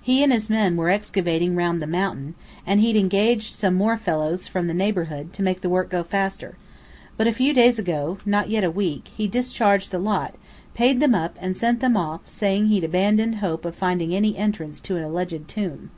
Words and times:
He 0.00 0.22
and 0.22 0.32
his 0.32 0.48
men 0.48 0.76
were 0.76 0.88
excavating 0.88 1.56
round 1.56 1.82
the 1.82 1.88
mountain, 1.88 2.36
and 2.64 2.78
he'd 2.80 2.94
engaged 2.94 3.52
some 3.58 3.74
more 3.74 3.96
fellows 3.96 4.46
from 4.46 4.68
the 4.68 4.72
neighbourhood 4.72 5.32
to 5.32 5.42
make 5.42 5.62
the 5.62 5.68
work 5.68 5.90
go 5.90 6.04
faster. 6.04 6.56
But 7.16 7.26
a 7.26 7.32
few 7.32 7.52
days 7.52 7.76
ago 7.76 8.18
not 8.24 8.48
yet 8.48 8.62
a 8.62 8.70
week 8.70 9.08
he 9.16 9.26
discharged 9.26 9.90
the 9.90 9.98
lot, 9.98 10.36
paid 10.74 11.00
them 11.00 11.12
up 11.16 11.36
and 11.40 11.56
sent 11.56 11.80
them 11.80 11.96
off 11.96 12.20
saying 12.28 12.66
he'd 12.68 12.84
abandoned 12.84 13.38
hope 13.42 13.64
of 13.64 13.74
finding 13.74 14.14
any 14.14 14.36
entrance 14.36 14.80
to 14.82 14.96
an 14.96 15.02
alleged 15.02 15.48
tomb. 15.48 15.90